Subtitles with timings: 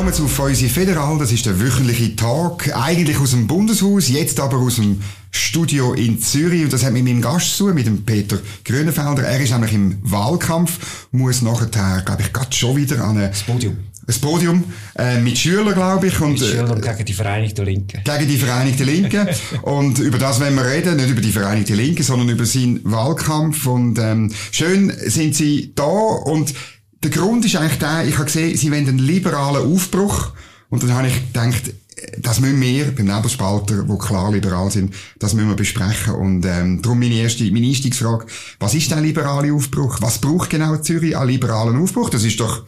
[0.00, 1.18] Willkommen zu Feusi Federal.
[1.18, 2.74] Das ist der wöchentliche Tag.
[2.74, 6.64] Eigentlich aus dem Bundeshaus, jetzt aber aus dem Studio in Zürich.
[6.64, 9.24] Und das hat mit meinem Gast zu, mit dem Peter Grünenfelder.
[9.24, 13.76] Er ist nämlich im Wahlkampf, muss nachher, glaube ich, gerade schon wieder an das Podium.
[14.08, 14.64] Ein Podium
[14.96, 16.18] äh, mit Schülern, glaube ich.
[16.18, 18.02] Und, mit Schülern gegen die Vereinigte Linke.
[18.02, 19.28] Gegen die Vereinigte Linke.
[19.62, 23.66] und über das wollen wir reden, nicht über die Vereinigte Linke, sondern über seinen Wahlkampf.
[23.66, 26.54] Und ähm, schön sind Sie da und
[27.02, 30.32] der Grund ist eigentlich der, ich habe gesehen, sie wollen einen liberalen Aufbruch.
[30.68, 31.72] Und dann habe ich gedacht,
[32.18, 36.14] das müssen wir beim Nebelspalter, wo klar liberal sind, das müssen wir besprechen.
[36.14, 38.26] Und ähm, darum meine erste, meine Einstiegsfrage,
[38.58, 39.98] was ist der liberale Aufbruch?
[40.00, 42.10] Was braucht genau Zürich an liberalen Aufbruch?
[42.10, 42.64] Das ist doch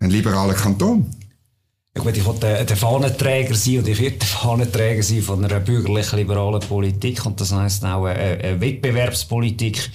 [0.00, 1.10] ein liberaler Kanton.
[1.94, 5.60] Ja gut, ich wollte der, Fahnenträger sein und ich werde der Fahnenträger sein von einer
[5.60, 9.90] bürgerlichen liberalen Politik und das heisst auch eine, eine Wettbewerbspolitik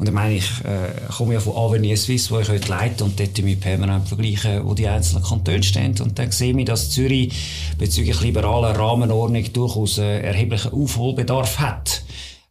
[0.00, 3.20] und dann meine ich, äh, komme ja von Avenir Suisse, wo ich heute leite und
[3.20, 5.94] dort mit permanent vergleichen, wo die einzelnen Kantone stehen.
[6.00, 7.34] Und dann sehe ich, dass Zürich
[7.76, 12.02] bezüglich liberaler Rahmenordnung durchaus äh, erheblichen Aufholbedarf hat.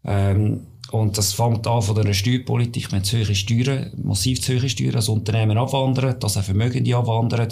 [0.05, 2.91] Ähm, und das fängt an von der Steuerpolitik.
[2.91, 6.95] Wir haben zu hohe Steuern, massiv zu hohe Steuern, als Unternehmen abwandern, dass auch Vermögende
[6.95, 7.47] abwandern,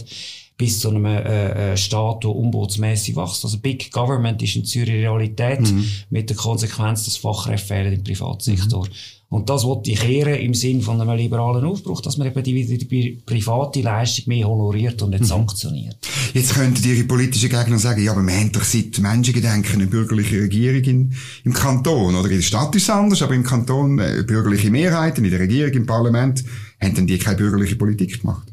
[0.58, 3.45] bis zu einem äh, äh, Staat, der umbotsmässig wächst.
[3.45, 5.86] Also Big Government ist in Zürich Realität, mhm.
[6.09, 8.86] mit der Konsequenz, dass Fachkräfte fehlen im Privatsektor.
[8.86, 8.91] Mhm.
[9.30, 12.77] Und das wollte ich kehren im Sinn von einem liberalen Aufbruch, dass man eben die,
[12.77, 15.27] die private Leistung mehr honoriert und nicht mhm.
[15.27, 15.97] sanktioniert.
[16.33, 20.42] Jetzt könnten Ihre politischen Gegner sagen, ja, aber wir haben doch seit Menschengedenken eine bürgerliche
[20.42, 22.16] Regierung in, im Kanton.
[22.16, 25.42] Oder in der Stadt ist es anders, aber im Kanton äh, bürgerliche Mehrheiten, in der
[25.42, 26.44] Regierung, im Parlament,
[26.81, 28.47] haben denn die keine bürgerliche Politik gemacht?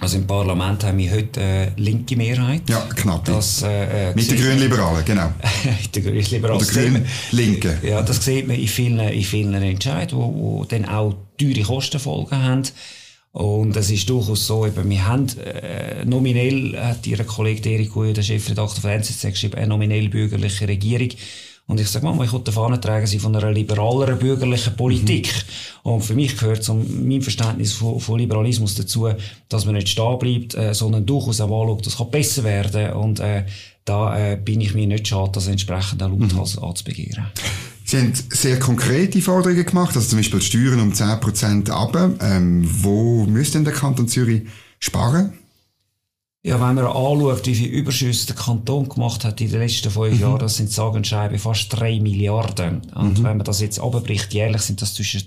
[0.00, 2.62] Also im Parlament haben wir heute eine linke Mehrheit.
[2.70, 3.26] Ja, knapp.
[3.26, 5.30] Das, äh, äh Mit den Grünliberalen, genau.
[5.82, 6.56] Mit den Grünliberalen.
[6.56, 7.78] Oder Grün-Linken.
[7.82, 12.42] Ja, das sieht man in vielen, in vielen Entscheidungen, wo, wo dann auch teure Kostenfolgen
[12.42, 12.62] haben.
[13.32, 18.14] Und es ist durchaus so, eben, wir haben, äh, nominell, hat Ihr Kollege Erik Guy,
[18.14, 21.10] der Chefredakteur von NZZ, geschrieben, eine nominell bürgerliche Regierung.
[21.70, 25.32] Und ich sage mal, ich will Fahne tragen sie von einer liberaleren bürgerlichen Politik.
[25.84, 25.90] Mhm.
[25.92, 29.08] Und für mich gehört zu meinem Verständnis von, von, Liberalismus dazu,
[29.48, 32.94] dass man nicht stehen bleibt, äh, sondern durchaus auch anschaut, das kann besser werden.
[32.94, 33.44] Und äh,
[33.84, 36.64] da äh, bin ich mir nicht schade, das entsprechend auch lauthals mhm.
[36.64, 37.26] anzubegehren.
[37.84, 41.96] Sie haben sehr konkrete Forderungen gemacht, also zum Beispiel Steuern um 10% ab.
[42.20, 44.42] Ähm, wo müsste denn der Kanton Zürich
[44.80, 45.34] sparen?
[46.42, 50.14] Ja, wenn man anschaut, wie viel Überschüsse der Kanton gemacht hat in den letzten fünf
[50.14, 50.20] mhm.
[50.20, 52.80] Jahren, das sind sagen und schreiben fast drei Milliarden.
[52.94, 53.24] Und mhm.
[53.24, 55.24] wenn man das jetzt abbricht, jährlich sind das zwischen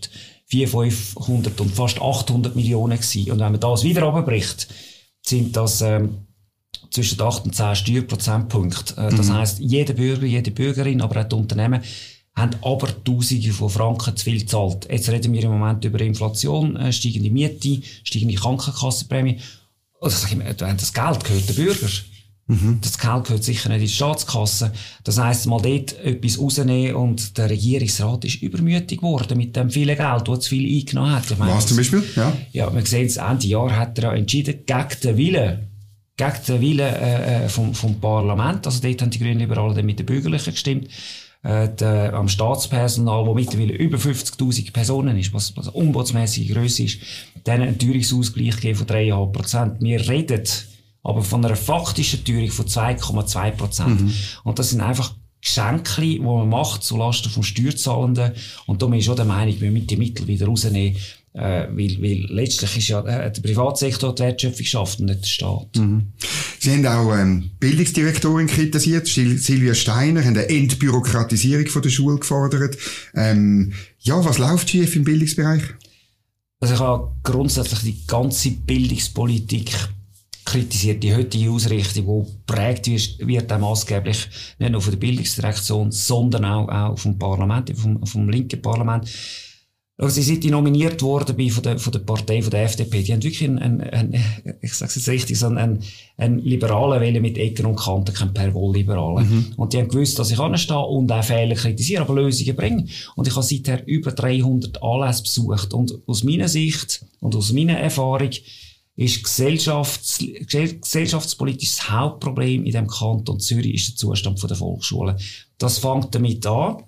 [0.47, 3.31] 400, 500 und fast 800 Millionen gewesen.
[3.31, 4.67] Und wenn man das wieder abbricht,
[5.21, 6.25] sind das ähm,
[6.89, 8.95] zwischen 8 und 10 Steuerprozentpunkte.
[8.99, 9.33] Äh, das mhm.
[9.33, 11.81] heißt, jeder Bürger, jede Bürgerin, aber auch die Unternehmen
[12.35, 14.87] haben aber Tausende von Franken zu viel gezahlt.
[14.89, 19.37] Jetzt reden wir im Moment über Inflation, äh, steigende Miete, steigende Krankenkassenprämie.
[20.03, 21.87] Oder sag ich mir, das Geld gehört den Bürger.
[22.47, 22.79] Mhm.
[22.81, 24.73] Das Geld gehört sicher nicht in die Staatskasse.
[25.05, 29.95] Das heisst, mal dort etwas rausnehmen und der Regierungsrat ist übermütig geworden mit dem vielen
[29.95, 31.31] Geld, das zu viel eingenommen hat.
[31.31, 32.03] Ich meine, Was zum Beispiel?
[32.17, 32.33] Ja.
[32.51, 35.67] Ja, wir sehen es, Ende Jahr hat er entschieden, gegen den Willen
[36.15, 38.67] gegen den Willen äh, äh, vom, vom Parlament.
[38.67, 40.89] Also dort haben die Grünen Liberalen mit den Bürgerlichen gestimmt
[41.43, 46.99] äh, der, am Staatspersonal, wo mittlerweile über 50.000 Personen ist, was, was umbotsmäßige Größe ist,
[47.43, 49.81] dann einen Teuerungsausgleich gegeben von 3,5 Prozent.
[49.81, 50.43] Wir reden
[51.03, 54.01] aber von einer faktischen Teuerung von 2,2 Prozent.
[54.01, 54.13] Mhm.
[54.45, 58.31] Und das sind einfach Geschenke, die man macht zulasten vom Steuerzahlenden.
[58.65, 60.95] Und da bin ich schon der Meinung, wir müssen die Mittel wieder rausnehmen
[61.33, 65.27] äh, weil, weil letztlich ist ja äh, der Privatsektor die Wertschöpfung schafft und nicht der
[65.27, 65.75] Staat.
[65.75, 66.13] Mhm.
[66.59, 72.77] Sie haben auch ähm, Bildungsdirektorin kritisiert, Silvia Steiner, haben eine Entbürokratisierung von der Schule gefordert.
[73.15, 75.63] Ähm, ja, was läuft schief im Bildungsbereich?
[76.59, 79.71] Also ich habe grundsätzlich die ganze Bildungspolitik
[80.45, 84.29] kritisiert, die heutige Ausrichtung, die prägt wird, wird auch maßgeblich
[84.59, 89.09] nicht nur von der Bildungsdirektion, sondern auch, auch vom Parlament, vom, vom linken Parlament.
[89.95, 93.03] Also sie sind nominiert worden bei, von, der, von der Partei, von der FDP.
[93.03, 94.23] Die haben wirklich einen, einen, einen
[94.61, 95.83] ich sage es jetzt richtig, so einen,
[96.17, 99.29] einen liberalen Wähler mit Ecken und Kanten, kein Perwohl-Liberalen.
[99.29, 99.53] Mhm.
[99.55, 102.87] Und die haben gewusst, dass ich anstehe und auch Fehler kritisiere, aber Lösungen bringe.
[103.15, 105.75] Und ich habe seither über 300 Anlässe besucht.
[105.75, 108.31] Und aus meiner Sicht und aus meiner Erfahrung
[108.95, 115.17] ist Gesellschafts gesellschaftspolitisches Hauptproblem in dem Kanton Zürich ist der Zustand der Volksschulen.
[115.57, 116.83] Das fängt damit an,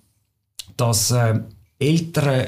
[0.77, 1.39] dass äh,
[1.79, 2.47] Eltern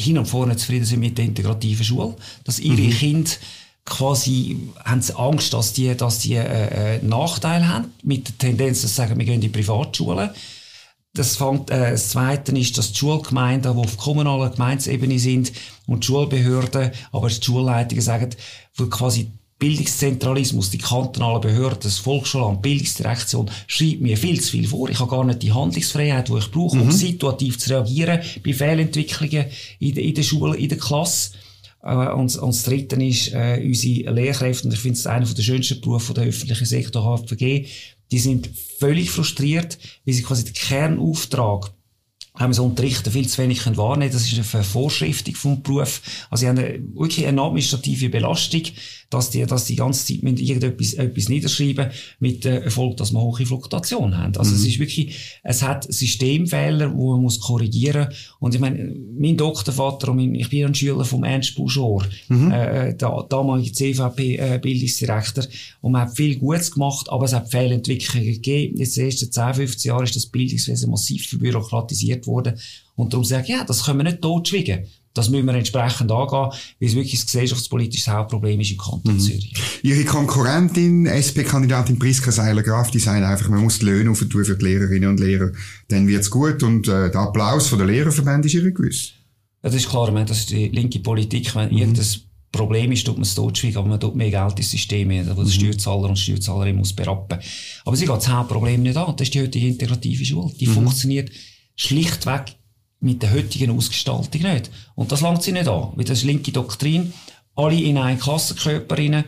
[0.00, 2.90] hin und vorne zufrieden sind mit der integrativen Schule, dass ihre mhm.
[2.90, 3.30] Kinder
[3.84, 8.82] quasi haben sie Angst, dass die, dass die äh, äh, Nachteile haben, mit der Tendenz,
[8.82, 10.30] dass sie sagen, wir gehen in die Privatschulen.
[11.12, 15.52] Das, fängt, äh, das Zweite ist, dass die Schulgemeinden, die auf kommunaler Gemeindeebene sind
[15.86, 18.30] und die Schulbehörden, aber die Schulleitungen sagen,
[18.90, 24.88] quasi Bildungszentralismus, die kantonalen Behörden, das Volksschulamt, Bildungsdirektion schreibt mir viel zu viel vor.
[24.88, 26.82] Ich habe gar nicht die Handlungsfreiheit, die ich brauche, mhm.
[26.82, 29.44] um situativ zu reagieren bei Fehlentwicklungen
[29.78, 31.32] in der, in der Schule, in der Klasse.
[31.82, 35.42] Äh, und, und das Dritte ist, äh, unsere Lehrkräfte, und ich finde es einer der
[35.42, 37.66] schönsten Berufe der öffentlichen Sektor HVG,
[38.10, 41.70] die sind völlig frustriert, weil sie quasi den Kernauftrag
[42.34, 46.00] haben so unterrichten viel zu wenig können wahrnehmen Das ist eine Vervorschriftung vom Beruf.
[46.30, 48.62] Also sie haben eine, wirklich eine administrative Belastung,
[49.10, 51.88] dass die, dass die ganze Zeit mit irgendetwas etwas niederschreiben
[52.20, 54.36] mit der Erfolg, dass wir hohe Fluktuation haben.
[54.36, 54.56] Also mhm.
[54.56, 58.08] es ist wirklich, es hat Systemfehler, wo man muss korrigieren.
[58.38, 62.52] Und ich meine, mein Doktorvater und mein, ich bin ein Schüler vom Ernst Bouchard, mhm.
[62.52, 65.48] äh, der damalige CVP-Bildungsdirektor, äh,
[65.80, 68.76] und man hat viel Gutes gemacht, aber es hat Fehlentwicklungen gegeben.
[68.76, 72.54] In den ersten 10, 15 Jahren ist das Bildungswesen massiv verbürokratisiert worden.
[72.94, 74.84] Und darum sage ich, ja, das können wir nicht totschweigen.
[75.20, 79.20] Das müssen wir entsprechend angehen, weil es wirklich ein gesellschaftspolitisches Hauptproblem ist im Kanton mhm.
[79.20, 79.52] Zürich.
[79.82, 84.64] Ihre Konkurrentin, SP-Kandidatin Priska Seiler-Graf, die sagt einfach, man muss die Löhne aufentun für die
[84.64, 85.52] Lehrerinnen und Lehrer.
[85.88, 89.12] Dann wird's gut und äh, der Applaus von der Lehrerverbände ist ihre gewiss.
[89.62, 91.54] Ja, das ist klar, meine, das ist die linke Politik.
[91.54, 91.76] Wenn mhm.
[91.76, 92.06] irgendein
[92.50, 95.44] Problem ist, tut man es totschweigen, aber man tut mehr Geld ins System, wo der
[95.44, 95.50] mhm.
[95.50, 97.40] Steuerzahler und Steuerzahlerin muss berappen.
[97.84, 99.14] Aber sie geht das Hauptproblem nicht an.
[99.18, 100.50] Das ist die heutige integrative Schule.
[100.58, 100.72] Die mhm.
[100.72, 101.30] funktioniert
[101.76, 102.56] schlichtweg
[103.00, 104.70] mit der heutigen Ausgestaltung nicht.
[104.94, 107.12] Und das langt sie nicht an, weil das ist linke Doktrin.
[107.56, 109.24] Alle in einen Klassenkörper rein.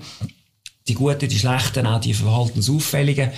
[0.88, 3.30] Die Guten, die Schlechten, auch die Verhaltensauffälligen.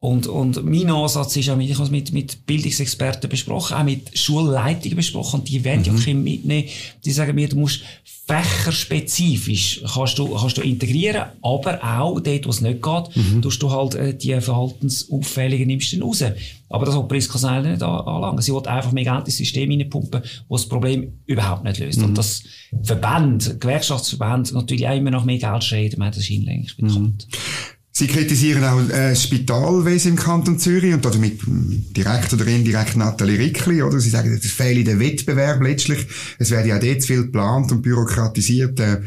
[0.00, 3.82] Und, und mein Ansatz ist auch, mit, ich habe es mit, mit Bildungsexperten besprochen, auch
[3.82, 5.98] mit Schulleitungen besprochen, und die werden mhm.
[5.98, 6.68] ja Kinder mitnehmen.
[7.04, 7.82] Die sagen mir, du musst
[8.28, 13.42] fächerspezifisch kannst du, kannst du integrieren, aber auch dort, wo es nicht geht, mhm.
[13.42, 16.22] tust du halt äh, die Verhaltensauffälligen nimmst du raus.
[16.68, 18.42] Aber das hat Priska Seiler nicht anlangen.
[18.42, 21.98] Sie will einfach mehr Geld ins System reinpumpen, wo das Problem überhaupt nicht löst.
[21.98, 22.04] Mhm.
[22.04, 22.42] Und das
[22.82, 27.26] Verband, Gewerkschaftsverband natürlich auch immer noch mehr Geld schreien, ich meine, das ist hinlänglich bekannt.
[27.28, 27.77] Mhm.
[27.98, 32.94] Sie kritisieren auch äh, das Spitalwesen im Kanton Zürich und damit hm, direkt oder indirekt
[32.96, 33.98] Nathalie Rickli, oder?
[33.98, 36.06] Sie sagen, es fehle der Wettbewerb letztlich.
[36.38, 38.78] Es werde ja dort zu viel geplant und bürokratisiert.
[38.78, 39.00] Äh,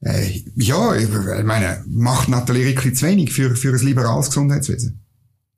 [0.00, 1.10] äh, ja, ich
[1.44, 5.04] meine, macht Nathalie Rickli zu wenig für, für ein liberales Gesundheitswesen?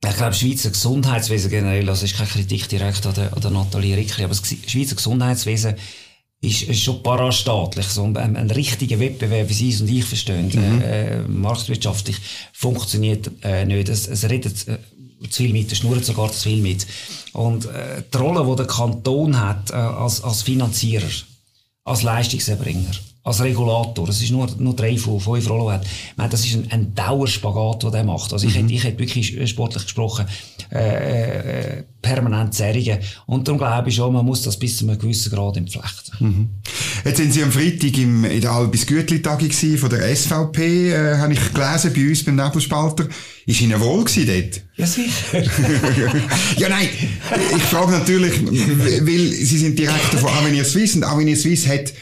[0.05, 3.97] Ich glaube, Schweizer Gesundheitswesen generell, also ist keine Kritik direkt an der, an der Nathalie
[3.97, 5.77] Rickli, aber das Schweizer Gesundheitswesen
[6.43, 7.87] ist, ist schon parastaatlich.
[7.87, 10.83] So ein, ein, richtiger Wettbewerb, wie Sie es und ich verstehen, mhm.
[10.83, 12.17] äh, marktwirtschaftlich
[12.53, 13.89] funktioniert äh, nicht.
[13.89, 14.79] Es, es redet äh,
[15.31, 16.85] zu viel mit, es schnurrt sogar zu viel mit.
[17.33, 21.09] Und äh, die Rolle, die der Kanton hat äh, als, als Finanzierer,
[21.85, 22.91] als Leistungserbringer,
[23.25, 25.81] als Regulator, das ist nur, nur drei von fünf Rollen.
[25.83, 28.33] Ich meine, das ist ein, ein Dauerspagat, den er macht.
[28.33, 28.63] Also ich, mhm.
[28.63, 30.27] hätte, ich hätte wirklich sportlich gesprochen,
[30.73, 32.99] äh, äh, permanent zerrigen.
[33.27, 36.15] Und darum glaube ich schon, man muss das bis zu einem gewissen Grad entflechten.
[36.19, 36.49] Mhm.
[37.05, 41.33] Jetzt sind Sie am Freitag im, in der Albis Gütli-Tagung von der SVP, äh, habe
[41.33, 43.07] ich gelesen, bei uns beim Nebelspalter.
[43.47, 44.63] Ist Ihnen wohl gewesen dort?
[44.77, 45.43] Ja, sicher.
[46.57, 46.89] ja, nein.
[47.57, 51.93] Ich frage natürlich, weil Sie sind Direktor von Avenir Suisse und Avenir Suisse hat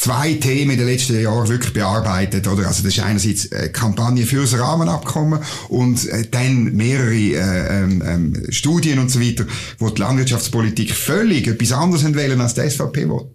[0.00, 2.66] zwei Themen in den letzten Jahren wirklich bearbeitet, oder?
[2.66, 8.46] Also das ist einerseits eine Kampagne fürs Rahmenabkommen und äh, dann mehrere äh, ähm, ähm,
[8.48, 9.44] Studien und so weiter,
[9.78, 13.26] wo die Landwirtschaftspolitik völlig etwas anderes wollen, als die SVP will.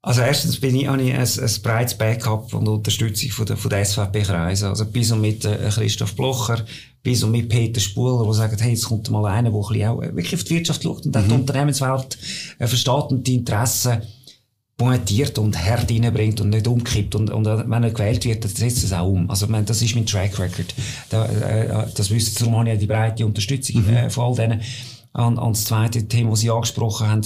[0.00, 3.68] Also erstens bin ich, habe ich ein, ein breites Backup und Unterstützung von der, von
[3.68, 4.68] der SVP-Kreise.
[4.68, 6.64] Also bis und mit äh, Christoph Blocher,
[7.02, 10.00] bis und mit Peter Spuler, der sagt, hey, jetzt kommt mal einer, der ein auch
[10.00, 11.28] wirklich auf die Wirtschaft schaut und mhm.
[11.28, 12.16] die Unternehmenswelt
[12.60, 14.02] äh, versteht und die Interessen
[14.78, 17.16] pointiert und hart reinbringt und nicht umkippt.
[17.16, 19.28] Und, und wenn er gewählt wird, dann setzt es auch um.
[19.28, 20.72] Also, ich meine, das ist mein Track Record.
[21.10, 23.94] Da, äh, das wissen Sie, darum habe ich die breite Unterstützung mhm.
[23.94, 24.62] äh, von all denen.
[25.12, 27.22] Und, und das zweite Thema, das Sie angesprochen haben,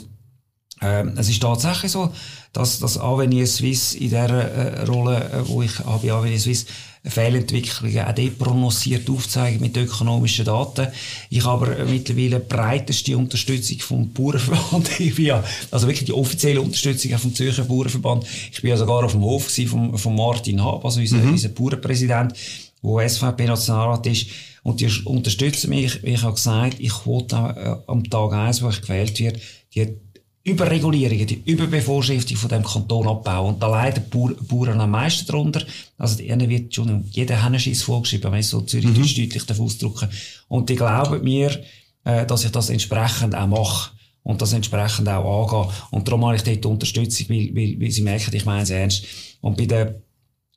[0.82, 2.12] äh, es ist tatsächlich so,
[2.52, 6.66] dass, dass Avenir Suisse in der äh, Rolle, äh, wo ich habe bei Avenir Suisse
[7.04, 10.86] Fehlentwicklungen auch dort prononciert aufzeigen mit ökonomischen Daten.
[11.30, 14.88] Ich habe aber mittlerweile breiteste Unterstützung vom Bauernverband.
[15.00, 18.24] ich bin ja, also wirklich die offizielle Unterstützung auch vom Zürcher Bauernverband.
[18.52, 21.30] Ich bin ja sogar auf dem Hof von, von Martin Hab, also unser, mhm.
[21.30, 22.34] unser Bauernpräsident,
[22.82, 24.26] wo SVP-Nationalrat ist.
[24.62, 26.04] Und die unterstützen mich.
[26.04, 29.40] Wie ich habe gesagt, ich wollte äh, am Tag eins, wo ich gewählt werde,
[29.74, 29.96] die
[30.44, 33.54] Überregulierungen, die Überbevorschriftung von dem Kanton abbauen.
[33.54, 35.62] Und da leiden die Bauern am meisten darunter.
[35.98, 38.94] Also, ihnen wird schon jeder Hennenschiss vorgeschrieben, wenn ich so Zürich mhm.
[38.94, 40.08] deutlich ausdrücken.
[40.48, 41.62] Und die glauben mir,
[42.04, 43.90] äh, dass ich das entsprechend auch mache.
[44.24, 45.74] Und das entsprechend auch angehe.
[45.90, 49.04] Und darum habe ich dort Unterstützung, weil, weil, weil sie merken, ich meine es ernst.
[49.40, 49.96] Und bei der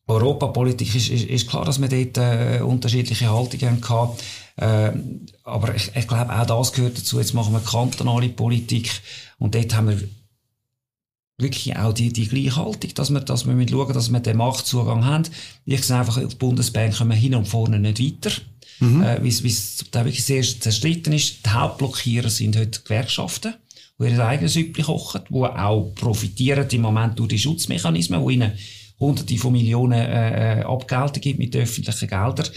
[0.08, 4.18] Europapolitik ist, ist, ist klar, dass wir dort äh, unterschiedliche Haltungen hatten.
[4.58, 4.92] Äh,
[5.44, 7.20] aber ich, ich glaube, auch das gehört dazu.
[7.20, 8.90] Jetzt machen wir kantonale Politik
[9.40, 10.08] und dort haben wir
[11.38, 14.38] wirklich auch die, die gleiche Haltung, dass wir, dass wir mit schauen, dass wir den
[14.38, 15.24] Machtzugang haben.
[15.66, 18.36] Ich sehe einfach, auf Bundesbank kommen wir hin und vorne nicht weiter.
[18.80, 19.02] Mhm.
[19.02, 21.46] Äh, wie es Teil wirklich sehr zerstritten ist.
[21.46, 23.56] Die Hauptblockierer sind heute Gewerkschaften,
[24.00, 28.52] die ihr eigenes Süppli kochen, die auch profitieren im Moment durch die Schutzmechanismen, die ihnen
[29.00, 32.48] hunderte von Millionen äh, äh Abgelten gibt mit öffentlichen Geldern.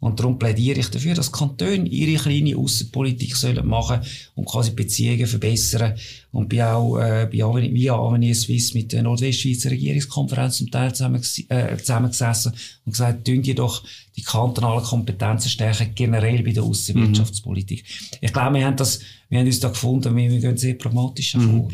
[0.00, 4.00] Und darum plädiere ich dafür, dass Kantone ihre kleine Außenpolitik sollen machen
[4.34, 5.94] und quasi Beziehungen verbessern.
[6.34, 10.92] Und bin auch, äh, bin auch via Avenir Swiss mit der Nordwestschweizer Regierungskonferenz zum Teil
[10.92, 12.52] zusammen, äh, zusammengesessen
[12.84, 13.84] und gesagt, tun die doch
[14.16, 17.82] die kantonalen Kompetenzen stärken, generell bei der Außenwirtschaftspolitik.
[17.82, 18.18] Mhm.
[18.20, 21.34] Ich glaube, wir haben das, wir haben uns da gefunden, wir, wir gehen sehr pragmatisch
[21.34, 21.50] mhm.
[21.50, 21.70] vor.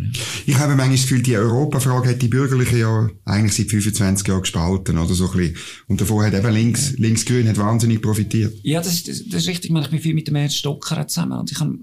[0.46, 4.42] Ich habe manchmal das Gefühl, die Europafrage hat die Bürgerlichen ja eigentlich seit 25 Jahren
[4.42, 5.56] gespalten, oder so ein bisschen.
[5.88, 8.54] Und davor hat eben links, links-grün hat wahnsinnig profitiert.
[8.62, 9.70] Ja, das ist, das, das ist richtig.
[9.74, 11.78] Ich bin viel mit dem Ernst Stocker zusammen und ich habe,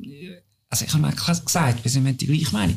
[0.69, 2.75] also ich habe mir gesagt, wir sind die gleiche Meinung.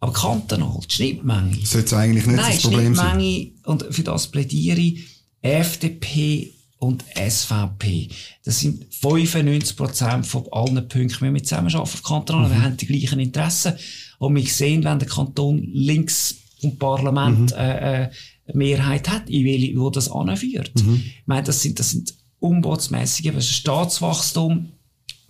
[0.00, 1.64] Aber kantonal, die Schnittmenge.
[1.64, 3.20] Sollte eigentlich nicht Nein, das Problem sein?
[3.20, 5.04] Schnittmenge, und für das plädiere ich,
[5.40, 8.08] FDP und SVP.
[8.44, 12.48] Das sind 95 Prozent von allen Punkten, wenn wir zusammenarbeiten kantonal.
[12.48, 12.52] Mhm.
[12.52, 13.74] Wir haben die gleichen Interessen.
[14.18, 17.56] Und wir sehen, wenn der Kanton links vom Parlament mhm.
[17.56, 18.10] äh, äh,
[18.52, 20.72] Mehrheit hat, in welche, wo das anführt.
[20.76, 21.02] Mhm.
[21.04, 24.70] Ich meine, das sind, das sind umbotsmässige Staatswachstum,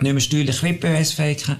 [0.01, 1.59] nicht mehr steuerliche Wettbewerbsfähigkeit,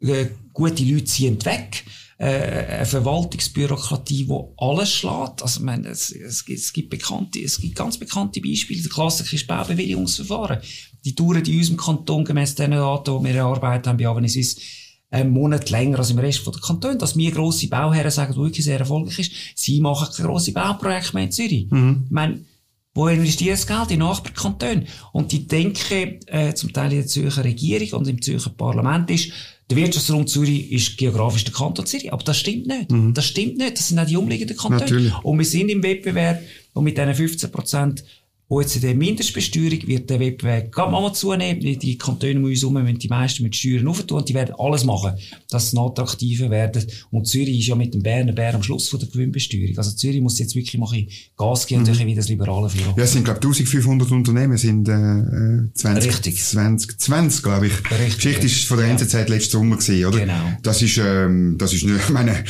[0.00, 1.84] äh, gute Leute ziehen weg
[2.18, 5.42] äh, eine Verwaltungsbürokratie, die alles schlägt.
[5.42, 8.82] Also, ich meine, es, es, es, gibt bekannte, es gibt ganz bekannte Beispiele.
[8.82, 10.60] Der Klassiker ist Baubewilligungsverfahren.
[11.04, 14.56] Die dauern in unserem Kanton gemäss den Daten, die wir erarbeitet haben bei Avenis
[15.10, 16.98] einen Monat länger als im Rest der Kanton.
[16.98, 21.14] Dass wir grosse Bauherren sagen, die wirklich sehr erfolgreich ist, sie machen keine grosse Bauprojekte
[21.14, 21.70] mehr in Zürich.
[21.70, 22.04] Mhm.
[22.06, 22.44] Ich meine,
[22.94, 23.90] wo investiert das Geld?
[23.90, 24.86] In Nachbarkantone.
[25.12, 29.32] Und die Denke, äh, zum Teil in der Zürcher Regierung und im Zürcher Parlament ist,
[29.68, 32.12] der Wirtschaftsraum Zürich ist geografisch der Kanton Zürich.
[32.12, 32.92] Aber das stimmt nicht.
[32.92, 33.14] Mhm.
[33.14, 33.78] Das stimmt nicht.
[33.78, 34.80] Das sind auch die umliegenden Kantone.
[34.80, 35.24] Natürlich.
[35.24, 38.04] Und wir sind im Wettbewerb und mit diesen 15 Prozent
[38.54, 41.60] OECD-Mindestbesteuerung wird der Wettbewerb gerade mal zunehmen.
[41.60, 44.84] Die Kantone um uns herum müssen die meisten mit Steuern aufentun und die werden alles
[44.84, 45.12] machen,
[45.50, 46.84] dass es attraktiver werden.
[47.10, 49.76] Und Zürich ist ja mit dem Berner Bär am Schluss von der Gewinnbesteuerung.
[49.76, 51.88] Also Zürich muss jetzt wirklich mal ein Gas geben mhm.
[51.88, 52.94] und wie das liberale Führer.
[52.96, 56.42] Ja, es sind, glaube ich, 1500 Unternehmen sind äh, 20, Richtig.
[56.42, 57.72] 20, 20 glaube ich.
[57.90, 58.16] Richtig.
[58.16, 59.24] Geschichte ist von der NZZ ja.
[59.26, 60.20] letzten Sommer gewesen, oder?
[60.20, 60.52] Genau.
[60.62, 62.44] Das ist, ähm, das ist nicht, ich meine,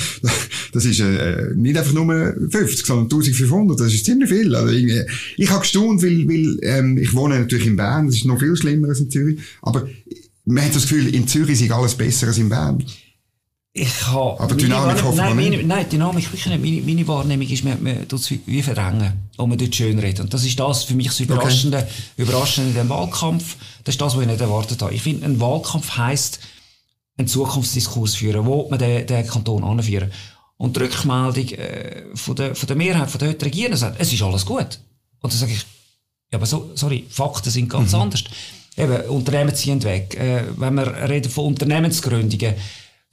[0.73, 3.81] das ist äh, nicht einfach nur 50, sondern 1500.
[3.81, 4.55] Das ist ziemlich viel.
[4.55, 8.25] Also, ich habe gestaunt, Grund, weil, weil ähm, ich wohne natürlich in Bern, das ist
[8.25, 9.89] noch viel schlimmer als in Zürich, aber
[10.45, 12.85] man hat das Gefühl, in Zürich ist alles besser als in Bern.
[13.77, 14.41] Ich habe...
[14.41, 16.63] Aber Dynamik hoffen nein, meine, nein, Dynamik wirklich nicht.
[16.63, 20.23] Meine, meine Wahrnehmung ist, man, man tut es wie verdrängen und man tut schön reden.
[20.23, 21.89] Und das ist das für mich das Überraschende, okay.
[22.19, 23.57] Überraschende in dem Wahlkampf.
[23.83, 24.95] Das ist das, was ich nicht erwartet habe.
[24.95, 26.39] Ich finde, ein Wahlkampf heisst,
[27.17, 28.47] einen Zukunftsdiskurs führen.
[28.47, 30.13] Wo man den, den Kanton anführen?
[30.57, 34.13] Und die Rückmeldung äh, von, der, von der Mehrheit von der heutigen Regierung sagt, es
[34.13, 34.79] ist alles gut.
[35.21, 35.67] Und dann sage ich,
[36.33, 38.01] ja, aber so, sorry, Fakten sind ganz mhm.
[38.01, 38.25] anders.
[38.77, 40.17] Eben, Unternehmen ziehen weg.
[40.19, 42.55] Äh, wenn wir reden von Unternehmensgründungen,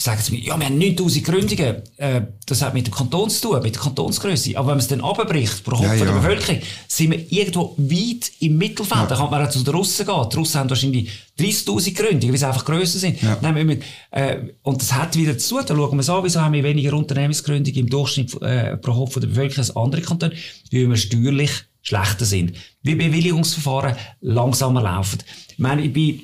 [0.01, 1.75] sagen sie mir, ja, wir haben 9000 Gründungen.
[1.97, 4.57] Äh, das hat mit dem Kanton zu tun, mit der Kantonsgröße.
[4.57, 6.05] Aber wenn man es dann abbricht, pro Kopf ja, ja.
[6.05, 9.01] der Bevölkerung, sind wir irgendwo weit im Mittelfeld.
[9.01, 9.05] Ja.
[9.07, 10.29] Da kann man auch zu den Russen gehen.
[10.31, 13.21] Die Russen haben wahrscheinlich 30.000 Gründungen, weil sie einfach grösser sind.
[13.21, 13.37] Ja.
[13.41, 15.65] Nein, müssen, äh, und das hat wieder zu tun.
[15.67, 19.13] Da schauen wir es an, wieso haben wir weniger Unternehmensgründungen im Durchschnitt äh, pro Kopf
[19.13, 20.33] der Bevölkerung als andere Kantone,
[20.71, 21.51] weil wir steuerlich
[21.81, 22.53] schlechter sind.
[22.81, 25.19] Wie Bewilligungsverfahren langsamer laufen.
[25.49, 26.21] Ich meine, ich bin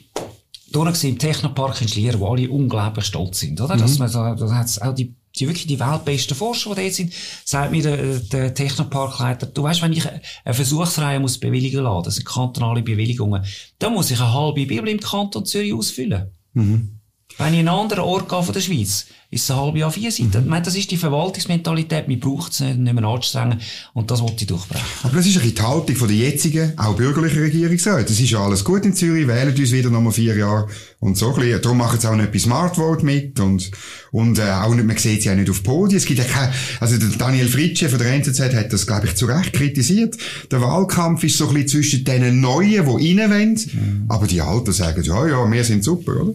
[0.71, 3.75] durch im Technopark in Schlier, wo alle unglaublich stolz sind, oder?
[3.75, 3.79] Mhm.
[3.79, 7.13] Dass man da, da hat's auch die, die wirklich die weltbesten Forscher, die dort sind,
[7.45, 12.15] sagt mir der, der Technoparkleiter, du weißt, wenn ich eine Versuchsreihe muss bewilligen lassen, das
[12.15, 13.43] sind kantonale Bewilligungen,
[13.79, 16.31] dann muss ich eine halbe Bibel im Kanton Zürich ausfüllen.
[16.53, 16.96] Mhm.
[17.37, 19.91] Wenn ich in einen anderen Ort gehe von der Schweiz, ist es ein halbe Jahr
[19.91, 20.29] vier Seiten.
[20.29, 20.43] Mhm.
[20.43, 22.07] Ich meine, das ist die Verwaltungsmentalität.
[22.07, 23.59] Man braucht es nicht, nicht mehr anzustrengen.
[23.93, 24.85] Und das wollte ich durchbrechen.
[25.03, 28.05] Aber das ist ein die Haltung von der jetzigen, auch bürgerlichen Regierungsräte.
[28.05, 30.67] Das ist ja alles gut in Zürich, wählen uns wieder nochmal vier Jahre
[30.99, 31.61] und so ein bisschen.
[31.61, 33.69] Darum machen sie auch nicht bei Smart Vote mit und,
[34.11, 35.97] und, äh, auch nicht, man sieht sie auch nicht auf Podien.
[35.97, 39.15] Es gibt ja keine, also der Daniel Fritsche von der NZZ hat das, glaube ich,
[39.15, 40.15] zu Recht kritisiert.
[40.51, 44.05] Der Wahlkampf ist so ein bisschen zwischen den Neuen, die rein wollen, mhm.
[44.07, 46.33] aber die Alten sagen, ja, ja, wir sind super, oder?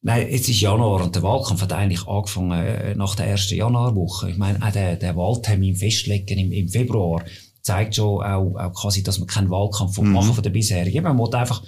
[0.00, 4.30] Nein, jetzt ist Januar und der Wahlkampf hat eigentlich angefangen äh, nach der ersten Januarwoche.
[4.30, 7.24] Ich meine, auch der, der Wahltermin festlegen im, im Februar
[7.62, 10.12] zeigt schon auch, auch quasi, dass man keinen Wahlkampf mhm.
[10.12, 11.02] machen von der bisherigen.
[11.02, 11.64] Man muss einfach,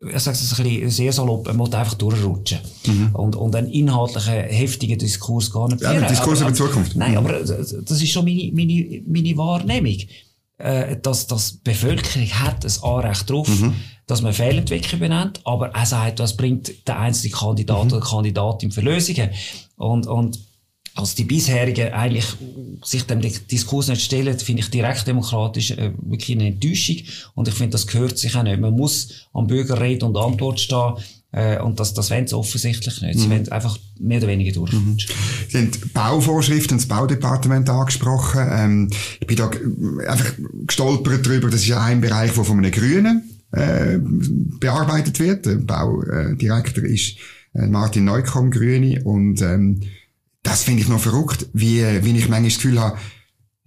[0.00, 2.58] ich sage es ein bisschen sehr salopp, man muss einfach durchrutschen.
[2.86, 3.10] Mhm.
[3.12, 5.82] Und, und einen inhaltlichen, heftigen Diskurs gar nicht.
[5.82, 6.94] Ja, Diskurs aber, über die Zukunft.
[6.94, 9.98] Nein, aber das ist schon meine, meine, meine Wahrnehmung.
[10.58, 13.74] Äh, dass, dass die Bevölkerung hat ein Anrecht drauf, mhm
[14.12, 17.92] dass man Fehlentwicklung benennt, aber er sagt, was bringt der einzelne Kandidat mhm.
[17.92, 19.30] oder Kandidatin für Lösungen.
[19.76, 20.38] Und, und
[20.94, 22.26] als die bisherigen eigentlich
[22.84, 26.96] sich dem Diskurs nicht stellen, finde ich direkt demokratisch äh, wirklich eine Enttäuschung.
[27.34, 28.60] Und ich finde, das gehört sich auch nicht.
[28.60, 30.92] Man muss am Bürger Rede und Antwort stehen.
[31.30, 33.18] Äh, und das, das wollen sie offensichtlich nicht.
[33.18, 33.30] Sie mhm.
[33.30, 34.74] wollen einfach mehr oder weniger durch.
[34.74, 34.98] Mhm.
[35.48, 38.46] Sie haben Bauvorschriften, das Baudepartement angesprochen.
[38.50, 38.90] Ähm,
[39.20, 39.50] ich bin da
[40.06, 40.32] einfach
[40.66, 45.46] gestolpert darüber, das ist ja ein Bereich, der von einem Grünen äh, bearbeitet wird.
[45.46, 47.16] Der Baudirektor ist
[47.54, 49.02] äh, Martin Neukomm, Grüne.
[49.04, 49.80] Und ähm,
[50.42, 52.98] das finde ich noch verrückt, wie, wie ich manchmal das Gefühl habe,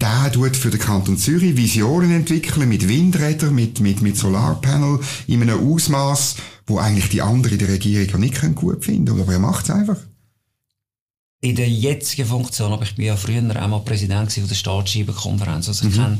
[0.01, 5.41] der tut für den Kanton Zürich Visionen entwickeln mit Windrädern, mit, mit, mit Solarpanel in
[5.41, 6.35] einem Ausmaß,
[6.67, 9.21] wo eigentlich die anderen in der Regierung nicht gut finden können.
[9.21, 9.97] Aber er macht es einfach.
[11.39, 15.87] In der jetzigen Funktion, aber ich bin ja früher auch mal Präsident der Staatsscheibenkonferenz, also
[15.87, 16.01] ich mhm.
[16.01, 16.17] kenne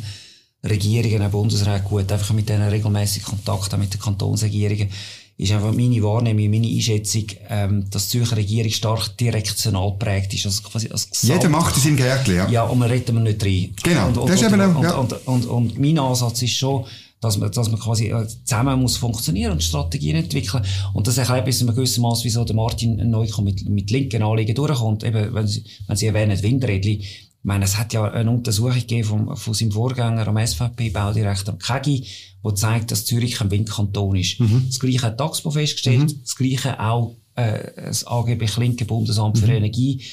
[0.70, 4.90] Regierungen, Bundesrat gut, einfach mit denen regelmäßig Kontakt haben mit den Kantonsregierungen
[5.38, 10.46] ist einfach meine Wahrnehmung, meine Einschätzung, ähm, dass die Zürcher Regierung stark direktional prägt ist.
[10.46, 12.50] Also quasi als Jeder macht es im Gärtchen, ja.
[12.50, 13.74] Ja, und man redet man nicht rein.
[13.84, 14.96] Genau, und, und, das ist eben, und, ja.
[14.96, 16.86] und, und, und, mein Ansatz ist schon,
[17.20, 20.64] dass man, dass man quasi äh, zusammen muss funktionieren und Strategien entwickeln.
[20.94, 24.24] Und das erklärt bis zu einem gewissen Maß, wieso der Martin Neukomm mit, mit linken
[24.24, 25.04] Anliegen durchkommt.
[25.04, 27.04] Eben, wenn Sie, wenn Sie erwähnen, Windrädli.
[27.46, 32.08] Ich meine, es hat ja eine Untersuchung gegeben vom, von seinem Vorgänger am SVP-Baudirektor Kegi,
[32.42, 34.40] wo zeigt, dass Zürich ein Windkanton ist.
[34.40, 34.64] Mhm.
[34.66, 36.22] Das Gleiche hat Taxpo festgestellt, mhm.
[36.24, 39.58] das Gleiche auch äh, das AGB Linke Bundesamt für mhm.
[39.58, 40.04] Energie,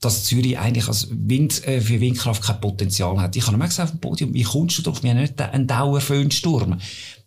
[0.00, 3.34] dass Zürich eigentlich als Wind, äh, für Windkraft kein Potenzial hat.
[3.34, 5.02] Ich habe mir gesagt auf dem Podium, wie kommst du drauf?
[5.02, 6.78] Wir haben nicht einen Dauerföhnsturm.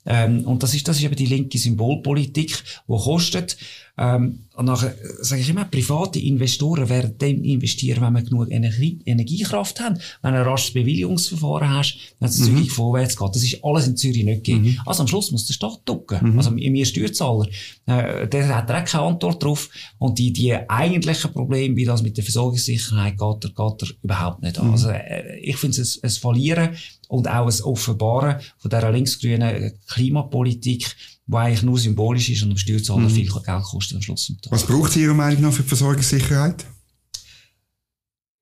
[0.05, 3.57] Ähm, und das ist, das ist eben die linke Symbolpolitik, die kostet.
[3.97, 8.99] Ähm, und nachher sage ich immer, private Investoren werden dann investieren, wenn wir genug Energie,
[9.05, 12.45] Energiekraft haben, wenn du ein rasches Bewilligungsverfahren hast, wenn es mhm.
[12.45, 13.35] Zürich vorwärts geht.
[13.35, 14.65] Das ist alles in Zürich nicht gegeben.
[14.65, 14.81] Mhm.
[14.85, 16.31] Also am Schluss muss der Staat ducken.
[16.33, 16.37] Mhm.
[16.37, 17.47] Also mir Steuerzahler,
[17.85, 19.69] äh, der hat auch keine Antwort drauf.
[19.97, 24.59] Und die, die eigentlichen Probleme, wie das mit der Versorgungssicherheit geht, geht er überhaupt nicht
[24.59, 24.67] an.
[24.67, 24.73] Mhm.
[24.73, 26.69] Also äh, ich finde es ein Verlieren
[27.07, 30.95] und auch ein Offenbaren von dieser linksgrünen Klimapolitik,
[31.27, 33.09] die eigentlich nur symbolisch ist und am Steuerzahler mhm.
[33.09, 34.31] viel Geld kostet am Schluss.
[34.49, 36.65] Was braucht es Ihrer Meinung nach für die Versorgungssicherheit?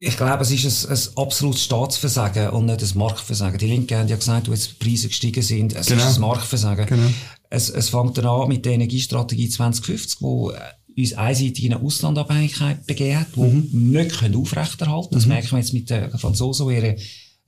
[0.06, 3.58] Ich glaube, es ist ein, ein absolutes Staatsversagen und nicht ein Marktversagen.
[3.58, 6.06] Die Linken haben ja gesagt, wo jetzt die Preise gestiegen sind, es genau.
[6.06, 6.86] ist ein Marktversagen.
[6.88, 7.10] Genau.
[7.50, 10.52] Es, es fängt dann an mit der Energiestrategie 2050, wo
[10.98, 13.94] uns einseitig in eine Auslandabhängigkeit begeben die mhm.
[13.94, 15.20] wir nicht können aufrechterhalten können.
[15.20, 15.34] Das mhm.
[15.34, 16.96] merken wir jetzt mit den Franzosen, die ihre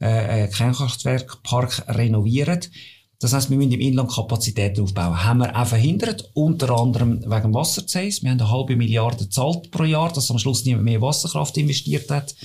[0.02, 2.62] äh, äh Kernkraftwerkpark renovieren.
[3.20, 5.24] Das heisst, wir müssen im Inland Kapazitäten aufbauen.
[5.24, 8.22] Haben wir auch verhindert, unter anderem wegen Wasserzähls.
[8.22, 12.12] Wir haben eine halbe Milliarde gezahlt pro Jahr, dass am Schluss niemand mehr Wasserkraft investiert
[12.12, 12.36] hat.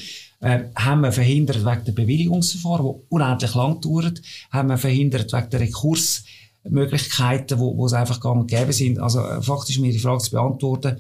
[0.40, 4.18] Äh, haben wir verhindert wegen der Bewilligungsverfahren, die unendlich lang dauern.
[4.50, 9.00] Haben wir verhindert wegen der Rekursmöglichkeiten, wo, wo es einfach gar nicht gegeben sind.
[9.00, 10.98] Also äh, faktisch, um die Frage zu beantworten,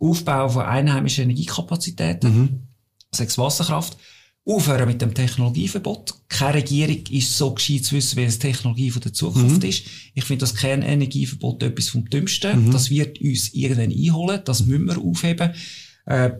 [0.00, 2.68] Aufbau von einheimischen Energiekapazitäten, mhm.
[3.12, 3.96] sechs Wasserkraft,
[4.48, 6.14] Aufhören mit dem Technologieverbot.
[6.28, 9.68] Keine Regierung ist so gescheit zu wissen, welche Technologie von der Zukunft mhm.
[9.68, 9.84] ist.
[10.14, 12.66] Ich finde das Kernenergieverbot etwas vom Dümmsten.
[12.66, 12.70] Mhm.
[12.70, 14.40] Das wird uns irgendwann einholen.
[14.44, 15.52] Das müssen wir aufheben.
[16.06, 16.30] Äh,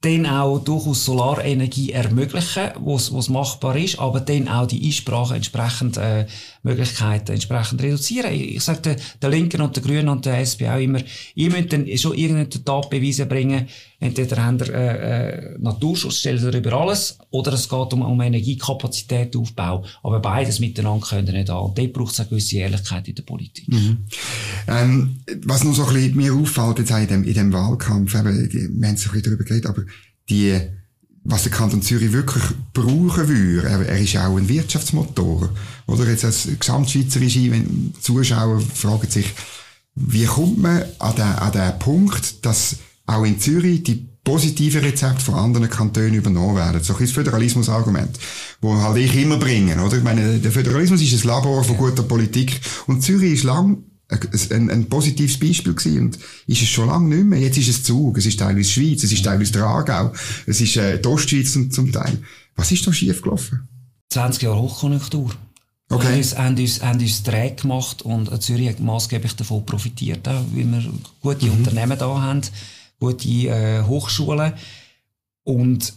[0.00, 5.96] dann auch durchaus Solarenergie ermöglichen, wo es machbar ist, aber dann auch die Einsprache entsprechend
[5.96, 6.26] äh,
[6.68, 8.32] Möglichkeiten entsprechend reduzieren.
[8.32, 11.00] Ich, sage den, den Linken und den Grünen und der SP auch immer,
[11.34, 13.68] ihr müsst dann schon irgendeine Tatbeweise bringen,
[14.00, 19.34] entweder habt ihr äh, äh, Naturschutz, stellt ihr alles, oder es geht um, um Energiekapazität
[20.02, 21.72] aber beides miteinander können nicht an.
[21.74, 23.68] Dort braucht es eine gewisse Ehrlichkeit in der Politik.
[23.68, 23.98] Mhm.
[24.66, 28.14] Ähm, was noch so ein bisschen mir auffällt jetzt auch in dem, in dem Wahlkampf,
[28.14, 29.82] eben, wir haben so ein bisschen darüber geredet, aber
[30.28, 30.60] die,
[31.28, 35.50] was der Kanton Zürich wirklich brauchen würde, er, er ist auch ein Wirtschaftsmotor.
[35.86, 39.34] Oder jetzt als Gesamtschweizerische, wenn Zuschauer fragen sich,
[39.94, 45.22] wie kommt man an den, an den Punkt, dass auch in Zürich die positive Rezepte
[45.22, 46.82] von anderen Kantonen übernommen werden.
[46.82, 48.18] So ein Föderalismus-Argument,
[48.60, 49.98] wo halt ich immer bringen, oder?
[49.98, 54.70] Ich meine, der Föderalismus ist ein Labor von guter Politik und Zürich ist lang ein,
[54.70, 57.40] ein, positives Beispiel gewesen und ist es schon lange nicht mehr.
[57.40, 60.12] Jetzt ist es Zug, es ist teilweise Schweiz, es ist teilweise der Aargau,
[60.46, 62.18] es ist äh, die Ostschweiz zum, zum Teil.
[62.56, 63.68] Was ist da schief gelaufen?
[64.10, 65.34] 20 Jahre Hochkonjunktur.
[65.90, 66.06] Okay.
[66.06, 70.44] Haben uns, haben uns, haben uns träge gemacht und Zürich hat maßgeblich davon profitiert, auch,
[70.52, 71.52] weil wir gute mhm.
[71.52, 72.42] Unternehmen da haben,
[72.98, 74.52] gute äh, Hochschulen
[75.44, 75.94] und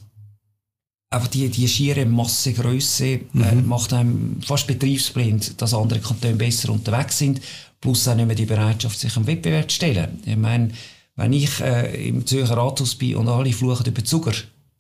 [1.12, 3.44] einfach die, die schiere Massegröße äh, mhm.
[3.44, 7.42] äh, macht einem fast betriebsblind, dass andere Kantone besser unterwegs sind
[7.82, 10.22] plus auch nicht mehr die Bereitschaft, sich am Wettbewerb zu stellen.
[10.24, 10.70] Ich meine,
[11.16, 14.34] wenn ich äh, im Zürcher Rathaus bin und alle fluchen über Zuger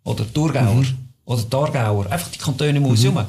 [0.04, 0.98] oder Thurgauer mhm.
[1.26, 3.16] oder Targauer, einfach die Kantone im Museum.
[3.16, 3.26] Mhm.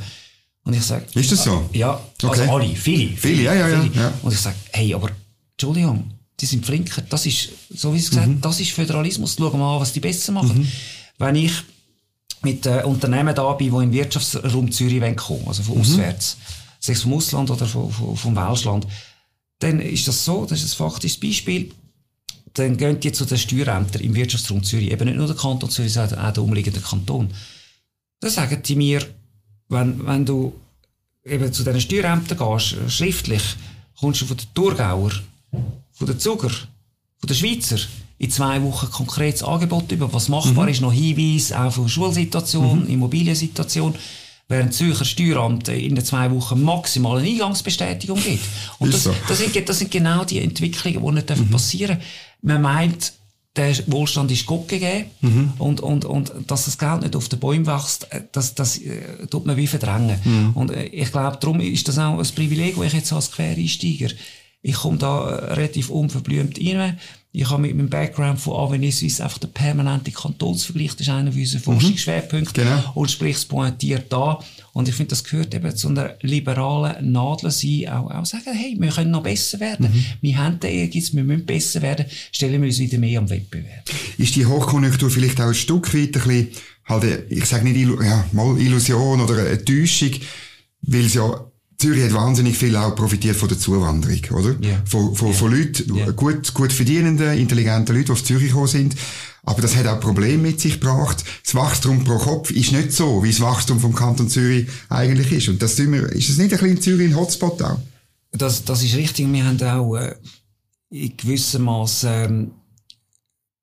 [0.65, 1.07] Und ich sage...
[1.15, 1.69] Ist das so?
[1.73, 2.49] Ja, also okay.
[2.49, 3.17] alle, viele.
[3.17, 3.95] Viele, ja, ja, viele.
[3.97, 4.13] ja.
[4.23, 5.11] Und ich sage, hey, aber
[5.53, 7.03] Entschuldigung, die sind Flinker.
[7.09, 8.41] Das ist, so wie es gesagt mhm.
[8.41, 9.37] das ist Föderalismus.
[9.37, 10.59] Schauen wir mal, was die besser machen.
[10.59, 10.69] Mhm.
[11.19, 11.53] Wenn ich
[12.43, 15.81] mit äh, Unternehmen da bin, die in den Wirtschaftsraum Zürich kommen also von mhm.
[15.81, 16.37] auswärts,
[16.81, 18.87] sei es vom Ausland oder vom, vom, vom Welschland,
[19.61, 21.73] dann ist das so, das ist ein faktisches Beispiel,
[22.55, 25.93] dann gehen die zu den Steuerämtern im Wirtschaftsraum Zürich, eben nicht nur der Kanton Zürich,
[25.93, 27.33] sondern auch der umliegende Kanton.
[28.21, 29.07] Dann sagen die mir,
[29.69, 30.53] wenn, wenn du
[31.25, 33.43] eben zu diesen Steuerämtern gehst, schriftlich,
[33.99, 35.13] kommst du von den Thurgauer,
[35.93, 37.79] von den Zuger, von den Schweizer,
[38.23, 40.71] in zwei Wochen konkretes Angebot über, was machbar mhm.
[40.71, 42.89] ist, noch Hinweise auch von Schulsituation, mhm.
[42.89, 43.97] Immobiliensituation,
[44.49, 48.45] während Zürcher Steueramt in den zwei Wochen maximal eine Eingangsbestätigung gibt.
[48.79, 49.15] Und das, so.
[49.27, 51.51] das, sind, das sind genau die Entwicklungen, die nicht mhm.
[51.51, 52.11] passieren dürfen.
[52.43, 53.13] Man meint,
[53.57, 55.53] der Wohlstand ist Gott gegeben mhm.
[55.59, 59.27] und, und, und dass das Geld nicht auf den Bäumen wächst, äh, das, das äh,
[59.27, 60.21] tut man wie verdrängen.
[60.23, 60.51] Mhm.
[60.55, 64.15] Und äh, ich glaube, darum ist das auch ein Privileg, wo ich jetzt als Quereinsteiger,
[64.63, 67.01] ich komme da äh, relativ unverblümt rein,
[67.35, 71.33] ich habe mit meinem Background von Avenir Suisse einfach den permanenten Kantonsvergleich, das ist einer
[71.33, 71.65] unserer mhm.
[71.65, 72.63] Forschungsschwerpunkte.
[72.63, 72.93] Genau.
[72.95, 74.39] Und sprichst pointiert da.
[74.75, 78.77] Und ich finde, das gehört eben zu einer liberalen Nadel sein, auch, auch sagen, hey,
[78.79, 79.91] wir können noch besser werden.
[79.91, 80.05] Mhm.
[80.21, 83.89] Wir haben den Ehrgeiz, wir müssen besser werden, stellen wir uns wieder mehr am Wettbewerb.
[84.19, 86.49] Ist die Hochkonjunktur vielleicht auch ein Stück weit ein bisschen,
[86.85, 90.11] halt, ich sage nicht, ja, mal Illusion oder eine Täuschung,
[90.83, 91.52] weil es ja
[91.83, 94.57] Zürich hat wahnsinnig viel auch profitiert von der Zuwanderung, oder?
[94.63, 94.83] Yeah.
[94.85, 95.37] Von, von, yeah.
[95.37, 96.11] von Leuten, yeah.
[96.13, 98.95] gut, gut verdienenden, intelligenten Leuten, die auf Zürich gekommen sind.
[99.43, 101.25] Aber das hat auch Probleme mit sich gebracht.
[101.45, 105.49] Das Wachstum pro Kopf ist nicht so, wie das Wachstum vom Kanton Zürich eigentlich ist.
[105.49, 107.81] Und das tun wir, ist das nicht ein bisschen in Zürich ein Hotspot auch?
[108.31, 109.31] Das, das ist richtig.
[109.33, 110.15] Wir haben auch, äh,
[110.91, 112.53] in gewissem Maß, ähm,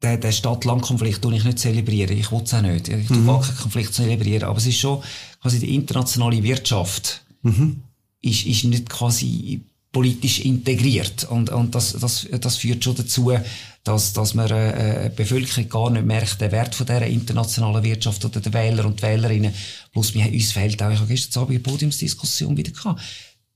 [0.03, 2.17] den, den Stadt-Land-Konflikt ich nicht zelebrieren.
[2.17, 2.89] Ich will es auch nicht.
[2.89, 3.27] Ich will mhm.
[3.27, 4.49] keinen Konflikt zelebrieren.
[4.49, 5.01] Aber es ist schon
[5.41, 7.23] quasi die internationale Wirtschaft.
[7.43, 7.83] Mhm
[8.21, 11.23] ist, ist nicht quasi politisch integriert.
[11.29, 13.31] Und, und das, das, das führt schon dazu,
[13.83, 18.39] dass, dass man äh, Bevölkerung gar nicht merkt, den Wert von dieser internationalen Wirtschaft oder
[18.39, 19.53] der Wähler und Wählerinnen.
[19.91, 23.01] Plus, wir, uns fehlt auch, ich habe gestern Abend eine Podiumsdiskussion wieder gehabt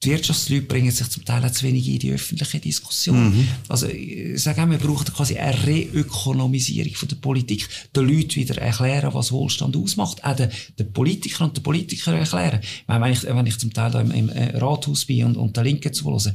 [0.04, 3.30] die Wirtschaftsleute bringen sich zum Teil auch zu wenig in die öffentliche Diskussion.
[3.30, 3.48] Mhm.
[3.70, 7.68] Also, ich sage auch, wir brauchen quasi eine Reökonomisierung von der Politik.
[7.96, 10.24] Den Leuten wieder erklären, was Wohlstand ausmacht.
[10.24, 12.60] Auch den, den Politikern und den Politikern erklären.
[12.62, 15.38] Ich meine, wenn ich, wenn ich zum Teil da im, im äh, Rathaus bin und,
[15.38, 16.34] und den Linken zuhöre,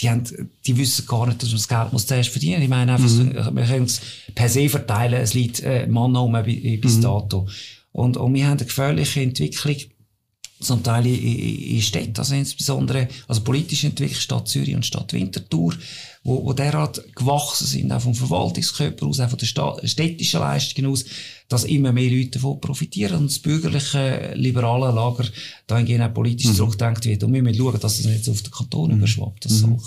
[0.00, 0.24] die, haben,
[0.66, 3.32] die wissen gar nicht, dass man das Geld muss zuerst verdienen Ich meine einfach, mhm.
[3.32, 4.00] so, wir können es
[4.34, 7.02] per se verteilen, es liegt äh, Mann um bis mhm.
[7.02, 7.48] dato.
[7.92, 9.76] Und, und wir haben eine gefährliche Entwicklung,
[10.60, 15.74] zum Teil in, in Städten, also insbesondere, also politisch entwickelt Stadt Zürich und Stadt Winterthur,
[16.22, 21.04] wo, wo derart gewachsen sind, auch vom Verwaltungskörper aus, auch von den städtischen Leistungen aus,
[21.48, 25.26] dass immer mehr Leute davon profitieren und das bürgerliche, liberale Lager
[25.66, 26.54] dahingehend auch politisch mhm.
[26.54, 27.22] zurückdenkt wird.
[27.22, 28.96] Und wir müssen schauen, dass das nicht auf den Kanton mhm.
[28.98, 29.78] überschwappt, das mhm.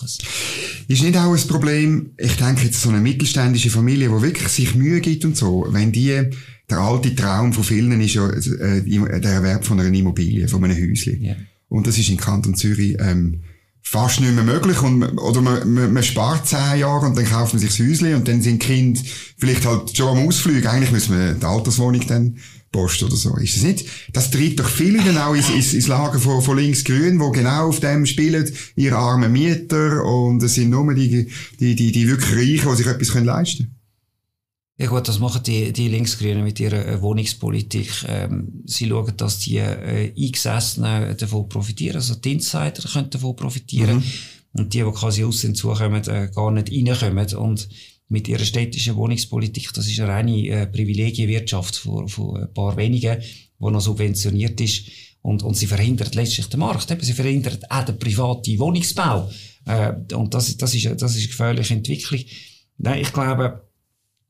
[0.88, 4.76] Ist nicht auch ein Problem, ich denke jetzt so eine mittelständische Familie, die wirklich sich
[4.76, 6.30] Mühe gibt und so, wenn die
[6.70, 10.78] der alte Traum von vielen ist ja äh, der Erwerb von einer Immobilie, von einem
[10.78, 11.22] Häuschen.
[11.22, 11.38] Yeah.
[11.70, 13.42] Und das ist in Kanton Zürich ähm,
[13.82, 14.82] fast nicht mehr möglich.
[14.82, 18.16] Und, oder man, man, man spart zehn Jahre und dann kauft man sich das Häuschen
[18.16, 19.02] und dann sind Kind
[19.38, 20.66] vielleicht halt schon am Ausflug.
[20.66, 22.38] Eigentlich müssen wir die Alterswohnung dann
[22.72, 23.36] posten oder so.
[23.38, 23.86] Ist es nicht?
[24.12, 27.70] Das treibt doch viele dann auch ins, ins, ins Lager von, von links-grün, wo genau
[27.70, 31.28] auf dem spielen, ihre armen Mieter und es sind nur die,
[31.60, 33.77] die, die, die wirklich Reichen, die sich etwas leisten können.
[34.80, 37.90] Ja gut, das machen die, die Linksgrünen mit ihrer äh, Wohnungspolitik.
[38.08, 43.98] Ähm, sie schauen, dass die äh, Eingesessenen davon profitieren, also die Insider können davon profitieren.
[43.98, 44.04] Mhm.
[44.54, 47.36] Und die, die quasi aus außen zukommen, äh, gar nicht reinkommen.
[47.38, 47.68] Und
[48.10, 53.20] mit ihrer städtischen Wohnungspolitik, das ist eine reine äh, Privilegienwirtschaft von, von ein paar wenigen,
[53.20, 54.84] die noch subventioniert ist.
[55.22, 56.90] Und, und sie verhindert letztlich den Markt.
[56.92, 59.30] Eben, sie verhindert auch den privaten Wohnungsbau.
[59.66, 62.22] Äh, und das, das, ist, das ist eine gefährliche Entwicklung.
[62.78, 63.67] Nein, ich glaube,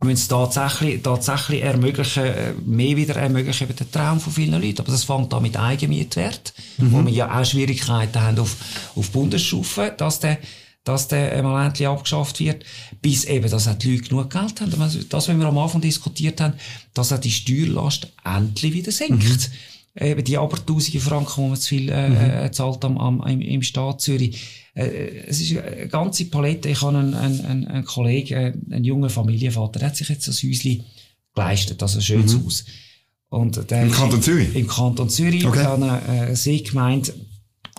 [0.04, 4.80] müssen es tatsächlich, tatsächlich ermöglichen, äh, mehr wieder ermöglichen, eben den Traum von vielen Leuten.
[4.80, 6.92] Aber das fängt an mit Eigenmietwert, mhm.
[6.92, 8.56] wo wir ja auch Schwierigkeiten haben auf,
[8.96, 10.38] auf Bundesstufe, dass der,
[10.84, 12.64] dass der einmal endlich abgeschafft wird,
[13.02, 14.72] bis eben, dass auch die Leute genug Geld haben.
[14.72, 16.54] Das, was wir am Anfang diskutiert haben,
[16.94, 19.24] dass auch die Steuerlast endlich wieder senkt.
[19.24, 19.38] Mhm.
[20.00, 22.16] Eben die aber tausende Franken, die man zu viel äh, mhm.
[22.16, 26.70] Äh, zahlt am, am, im, im Staat Zürich äh, es ist eine ganze Palette.
[26.70, 30.34] Ich habe einen, einen, einen Kollegen, äh, einen jungen Familienvater, der hat sich jetzt ein
[30.34, 30.86] Häuschen
[31.34, 32.46] geleistet, also ein schönes mhm.
[32.46, 32.66] Haus.
[33.30, 34.56] Und der Im Kanton Zürich?
[34.56, 35.66] Im Kanton Zürich, okay.
[35.66, 37.12] an einer äh, See gemeint.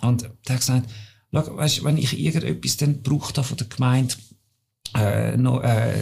[0.02, 0.90] Und der hat gesagt,
[1.32, 4.14] schau, weißt, wenn ich irgendetwas dann brauche von der Gemeinde,
[4.96, 5.94] äh, noch, äh,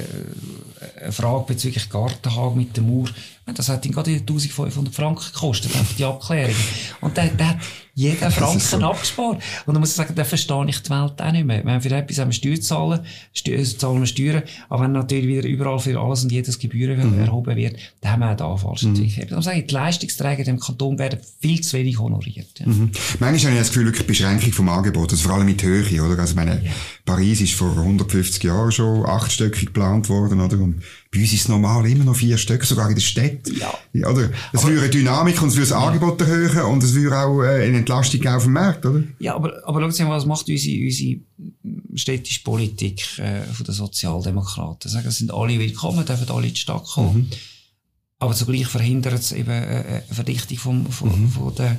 [1.00, 3.09] eine Frage bezüglich Gartenhag mit der Mauer,
[3.54, 6.54] Das hat ihn gerade 1500 Franken gekostet, die Abklärung.
[7.00, 7.59] Und der, der hat
[7.96, 8.76] jeden Franken so.
[8.78, 9.42] abgespart.
[9.64, 11.64] Und dann muss ich sagen, da verstehe ich die Welt auch nicht mehr.
[11.64, 13.00] Wenn für etwas haben wir Steuern zahlen,
[13.32, 17.20] Steuern, zahlen wir Steuern, aber wenn natürlich wieder überall für alles und jedes Gebühren mhm.
[17.20, 19.11] erhoben wird, dann haben wir auch da falsch mhm.
[19.28, 22.59] Darum sage ich, die Leistungsträger in dem Kanton werden viel zu wenig honoriert.
[22.59, 22.66] Ja.
[22.66, 22.90] Mhm.
[23.18, 26.18] Manchmal habe ich das Gefühl, wirklich Beschränkung vom Angebot, also vor allem mit Höhe, oder?
[26.18, 26.70] Also meine, ja.
[27.06, 30.59] Paris ist vor 150 Jahren schon achtstöckig geplant worden, oder?
[30.59, 30.82] Und
[31.12, 33.49] bei uns ist es normal immer noch vier Stück, sogar in der Stadt.
[33.92, 34.09] Ja.
[34.09, 34.31] Oder?
[34.53, 37.66] Es aber, würde Dynamik und es würde das Angebot erhöhen und es würde auch äh,
[37.66, 39.03] eine Entlastung auf dem Markt, oder?
[39.19, 41.21] Ja, aber, aber schauen Sie mal, was macht unsere, unsere
[41.95, 44.90] städtische Politik äh, von den Sozialdemokraten?
[44.90, 47.16] Sagen, es sind alle willkommen, dürfen alle in die Stadt kommen.
[47.16, 47.31] Mhm.
[48.19, 51.29] Aber zugleich verhindert es eben äh, eine Verdichtung vom, vom, mhm.
[51.29, 51.77] von der,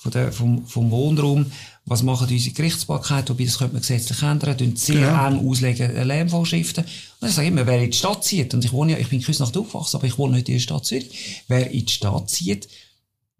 [0.00, 1.46] von der, vom, vom Wohnraum
[1.90, 5.26] was machen unsere Gerichtsbarkeit, wobei das könnte man gesetzlich ändern, tun sehr genau.
[5.26, 6.84] eng auslegen äh, Lärmvorschriften.
[7.20, 9.18] Und ich sage immer, wer in die Stadt zieht, und ich wohne ja, ich bin
[9.18, 12.30] in Küsnacht aufgewachsen, aber ich wohne nicht in der Stadt Zürich, wer in die Stadt
[12.30, 12.68] zieht,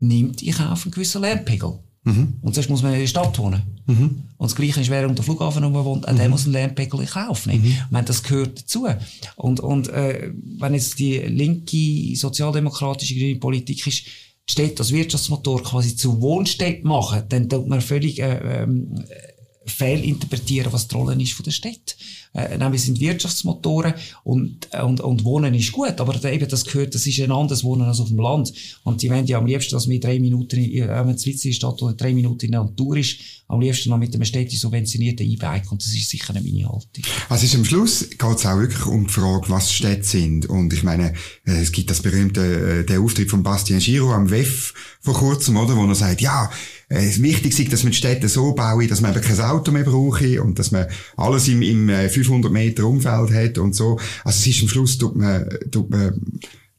[0.00, 1.78] nimmt in Kauf einen gewissen Lärmpegel.
[2.02, 2.38] Mhm.
[2.40, 3.62] Und sonst muss man in der Stadt wohnen.
[3.86, 4.22] Mhm.
[4.36, 6.16] Und das Gleiche ist, wer unter Flughafen wo man wohnt, auch mhm.
[6.16, 7.62] der muss einen Lärmpegel in Kauf nehmen.
[7.62, 7.68] Mhm.
[7.68, 8.88] Ich meine, das gehört dazu.
[9.36, 14.06] Und, und äh, wenn jetzt die linke, sozialdemokratische, grüne Politik ist,
[14.50, 19.04] Städte als Wirtschaftsmotor quasi zu Wohnstädten machen, dann tut man völlig äh, ähm,
[19.64, 21.96] fehlinterpretieren, was die Rolle ist von der Stadt.
[22.32, 27.06] Äh, nämlich sind Wirtschaftsmotoren und, und, und Wohnen ist gut, aber eben das gehört, das
[27.06, 28.52] ist ein anderes Wohnen als auf dem Land.
[28.84, 31.82] Und die wollen ja am liebsten, dass man drei Minuten, äh, wenn es Witz Stadt
[31.82, 33.16] oder drei Minuten in der Natur ist,
[33.48, 37.04] am liebsten noch mit einem städtisch subventionierten E-Bike und das ist sicher nicht meine Haltung.
[37.28, 40.46] Also ist am Schluss geht es auch wirklich um die Frage, was Städte sind.
[40.46, 41.14] Und ich meine,
[41.44, 42.40] äh, es gibt das berühmte,
[42.80, 46.50] äh, der Auftritt von Bastien Giro am WEF vor kurzem, oder, wo er sagt, ja,
[46.88, 49.72] es äh, wichtig ist, dass man die Städte so bauen, dass man eben kein Auto
[49.72, 51.88] mehr brauche und dass man alles im, im
[52.24, 53.98] 500 Meter Umfeld hat und so.
[54.24, 56.20] Also es ist am Schluss, tut man, tut man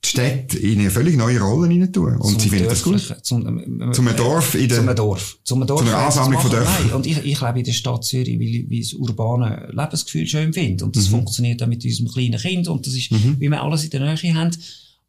[0.03, 2.15] die Städte in eine völlig neue Rolle hinein tun.
[2.17, 3.17] Und zum sie finden das gut.
[3.21, 5.37] Zum, äh, zum Dorf in der, zum Dorf.
[5.43, 5.79] Zum Dorf.
[5.79, 6.87] Zum einer Ansammlung von Dörfern.
[6.87, 6.95] Nein.
[6.95, 10.85] Und ich, ich lebe in der Stadt Zürich, weil ich, das urbane Lebensgefühl schön finde.
[10.85, 11.11] Und das mhm.
[11.11, 12.67] funktioniert auch mit unserem kleinen Kind.
[12.67, 13.35] Und das ist, mhm.
[13.39, 14.51] wie wir alles in der Nähe haben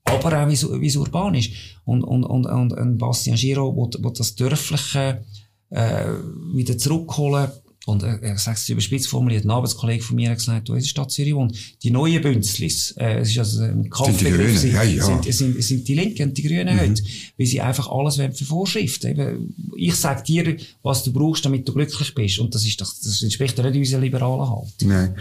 [0.04, 1.50] aber auch wie es urban ist.
[1.84, 5.24] Und, und, und, und, und Bastian Giro, wo, wo das Dörfliche
[5.70, 6.06] äh,
[6.54, 7.48] wieder zurückholen
[7.86, 10.80] und äh, er sagt es überspitzt formuliert, ein Arbeitskollege von mir hat gesagt, du, in
[10.80, 14.82] der Stadt Zürich wohnt, die neuen Bünzlis, äh, es ist also ein Kampfbegriff, sind, ja,
[14.82, 15.04] ja.
[15.04, 16.80] Sind, sind, sind die Linken und die Grünen mhm.
[16.80, 17.02] heute,
[17.36, 19.10] weil sie einfach alles wollen für Vorschriften.
[19.10, 22.38] Eben, ich sag dir, was du brauchst, damit du glücklich bist.
[22.38, 24.88] Und das ist doch, das entspricht ja nicht unserer liberalen Haltung.
[24.88, 25.16] Nein.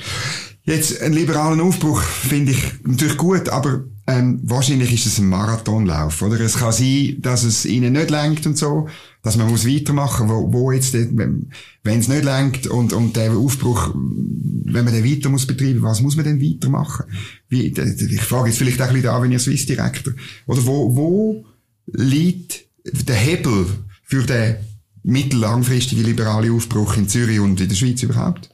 [0.64, 6.22] Jetzt, einen liberalen Aufbruch finde ich natürlich gut, aber ähm, wahrscheinlich ist es ein Marathonlauf,
[6.22, 6.40] oder?
[6.40, 8.88] Es kann sein, dass es ihnen nicht lenkt und so,
[9.22, 11.50] dass man muss weitermachen, wo, wo jetzt, wenn
[11.84, 16.16] es nicht lenkt und, und der Aufbruch, wenn man den weiter muss betreiben, was muss
[16.16, 17.06] man denn weitermachen?
[17.50, 20.14] Wie, ich frage jetzt vielleicht auch ein bisschen da, wenn ihr Swiss Director,
[20.48, 21.46] oder wo, wo
[21.88, 23.66] liegt der Hebel
[24.04, 24.58] für den
[25.04, 28.51] mittellangfristigen liberalen Aufbruch in Zürich und in der Schweiz überhaupt?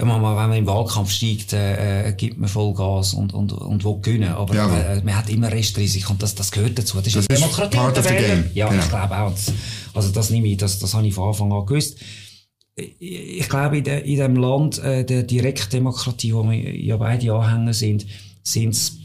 [0.00, 4.32] Wenn man im Wahlkampf steigt, äh, äh, gibt man Vollgas und, und, und will gewinnen.
[4.32, 7.00] Aber ja, äh, man hat immer Restrisiko und das, das gehört dazu.
[7.00, 7.76] Das, das ist Demokratie.
[7.76, 8.50] Part of the game.
[8.54, 8.82] Ja, genau.
[8.82, 9.30] ich glaube auch.
[9.30, 9.52] Das,
[9.94, 11.98] also das nehme ich, das, das habe ich von Anfang an gewusst.
[12.76, 17.74] Ich glaube, in, de, in dem Land äh, der Direktdemokratie, wo wir ja beide Anhänger
[17.74, 18.06] sind,
[18.42, 18.96] sind es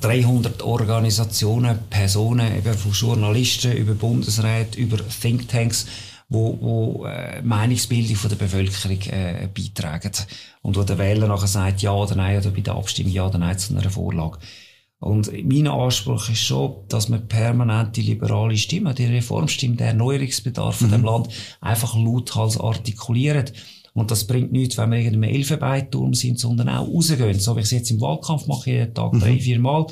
[0.00, 5.86] 300 Organisationen, Personen, eben von Journalisten über Bundesräte, über Thinktanks,
[6.30, 10.12] wo, wo äh, Meinungsbildung von der Bevölkerung äh, beitragen
[10.62, 13.38] und wo der Wähler nachher sagt ja oder nein oder bei der Abstimmung ja oder
[13.38, 14.38] nein zu einer Vorlage.
[15.00, 20.80] Und mein Anspruch ist schon, dass man permanent die liberale Stimme, die Reformstimme, der Erneuerungsbedarf
[20.80, 20.84] mhm.
[20.84, 21.28] von dem Land
[21.60, 23.52] einfach lauthals artikuliert.
[23.92, 27.40] Und das bringt nichts, wenn wir in einem Elfenbeinturm sind, sondern auch rausgehen.
[27.40, 29.20] So wie ich es jetzt im Wahlkampf mache, jeden Tag mhm.
[29.20, 29.86] drei, vier Mal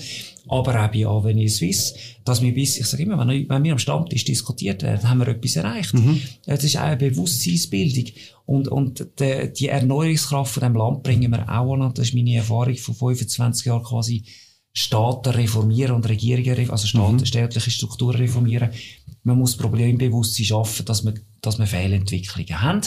[0.48, 3.78] aber auch bei Avenir Suisse, dass wir bis, ich sage immer, wenn, wenn wir am
[3.78, 5.94] Stammtisch diskutiert werden, haben wir etwas erreicht.
[5.94, 6.20] Mhm.
[6.46, 8.12] Das ist auch eine Bewusstseinsbildung.
[8.46, 11.92] Und, und die, die Erneuerungskraft von dem Land bringen wir auch an.
[11.94, 14.24] Das ist meine Erfahrung von 25 Jahren quasi
[14.72, 17.26] Staaten reformieren und Regierungen, also Staaten, mhm.
[17.26, 18.70] staatliche Strukturen reformieren.
[19.24, 22.82] Man muss Problembewusstsein schaffen, dass man, dass man Fehlentwicklungen haben.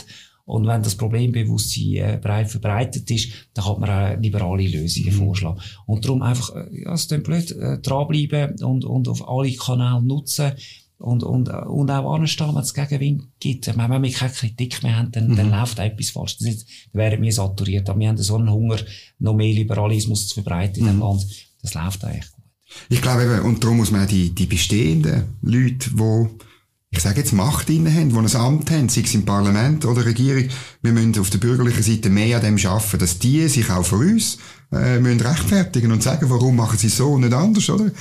[0.52, 5.26] Und wenn das Problembewusstsein äh, breit verbreitet ist, dann kann man auch liberale Lösungen mhm.
[5.26, 5.62] vorschlagen.
[5.86, 10.04] Und darum einfach, äh, ja, es ist blöd, äh, dranbleiben und, und auf alle Kanäle
[10.04, 10.52] nutzen
[10.98, 13.66] und, und, äh, und auch anstehen, wenn es Gegenwind gibt.
[13.66, 15.36] Wenn wir keine Kritik mehr haben, dann, mhm.
[15.38, 16.38] dann läuft etwas falsch.
[16.40, 16.54] Dann
[16.92, 17.90] werden wir saturiert.
[17.90, 18.76] Aber wir haben so einen Hunger,
[19.20, 20.90] noch mehr Liberalismus zu verbreiten in mhm.
[20.90, 21.28] dem Land.
[21.62, 22.44] Das läuft eigentlich gut.
[22.90, 26.51] Ich glaube eben, und darum muss man die, die bestehenden Leute, die
[26.94, 30.06] ich sage jetzt, Macht inne haben, die ein Amt haben, sei es im Parlament oder
[30.06, 30.50] Regierung,
[30.82, 34.00] wir müssen auf der bürgerlichen Seite mehr an dem schaffen, dass die sich auch von
[34.02, 34.38] uns
[34.74, 37.92] äh, müssen rechtfertigen und sagen, warum machen sie so und nicht anders, oder?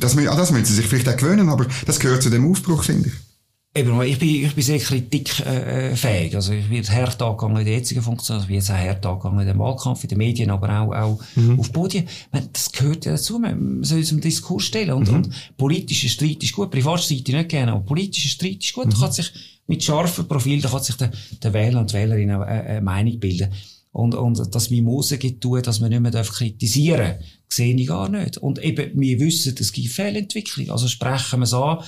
[0.00, 2.82] Das, an das müssen sie sich vielleicht auch gewöhnen, aber das gehört zu dem Aufbruch,
[2.82, 3.29] finde ich.
[3.72, 6.34] Eben, ich bin, ich bin sehr kritikfähig.
[6.34, 9.40] Also ich werde hart angegangen in der jetzigen Funktion, also ich werde auch hart angegangen
[9.40, 11.60] in dem Wahlkampf, in den Medien, aber auch, auch mhm.
[11.60, 12.08] auf Podien.
[12.52, 13.38] Das gehört ja dazu.
[13.38, 14.90] Man soll es im Diskurs stellen.
[14.90, 15.14] Und, mhm.
[15.14, 16.72] und politischer Streit ist gut.
[16.72, 18.86] Privatstreit nicht gerne, aber politischer Streit ist gut.
[18.86, 18.90] Mhm.
[18.90, 19.32] Da kann sich
[19.68, 23.20] mit scharfem Profil, da kann sich der, der Wähler und die Wählerin eine, eine Meinung
[23.20, 23.52] bilden.
[23.92, 28.08] Und, und dass Mimose gibt tun, dass man nicht mehr kritisieren darf, sehe ich gar
[28.08, 28.36] nicht.
[28.38, 30.70] Und eben, wir wissen, es gibt Fehlentwicklung.
[30.70, 31.78] Also sprechen wir es an,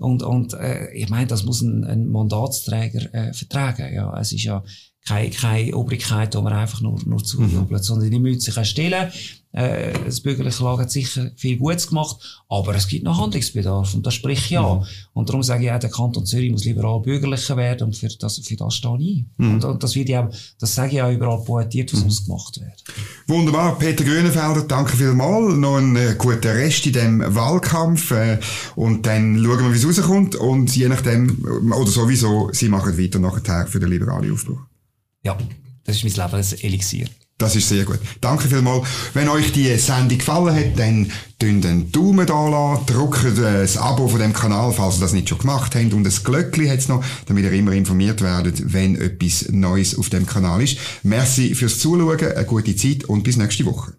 [0.00, 3.92] und, und äh, ich meine, das muss ein, ein Mandatsträger äh, vertragen.
[3.94, 4.64] Ja, es ist ja
[5.06, 7.84] keine, keine Obrigkeit, die man einfach nur, nur zujubelt, mhm.
[7.84, 9.12] sondern die müssen sich auch stellen.
[9.52, 14.06] Äh, das bürgerliche Lager hat sicher viel Gutes gemacht, aber es gibt noch Handlungsbedarf und
[14.06, 14.74] das spricht ja.
[14.74, 14.84] Mhm.
[15.12, 18.38] Und darum sage ich auch, der Kanton Zürich muss liberal bürgerlicher werden und für das,
[18.38, 19.30] für das stehe ich ein.
[19.38, 19.54] Mhm.
[19.54, 22.06] Und, und, das wird ja das sage ich auch überall poetiert, was mhm.
[22.06, 22.72] muss gemacht werden.
[23.26, 23.76] Wunderbar.
[23.78, 25.56] Peter Grünenfelder, danke vielmals.
[25.56, 28.38] Noch einen äh, guten Rest in dem Wahlkampf äh,
[28.76, 33.18] und dann schauen wir, wie es rauskommt und je nachdem, oder sowieso, Sie machen weiter
[33.18, 34.60] nachher für den liberalen Aufbruch.
[35.24, 35.36] Ja,
[35.84, 37.08] das ist mein Leben, das Elixier.
[37.40, 37.98] Das ist sehr gut.
[38.20, 38.86] Danke vielmals.
[39.14, 44.08] Wenn euch die Sendung gefallen hat, dann drückt einen Daumen da lassen, drückt das Abo
[44.08, 47.02] von dem Kanal, falls ihr das nicht schon gemacht habt, und das Glöckchen hat's noch,
[47.26, 50.76] damit ihr immer informiert werdet, wenn etwas Neues auf dem Kanal ist.
[51.02, 53.94] Merci fürs Zuschauen, eine gute Zeit und bis nächste Woche.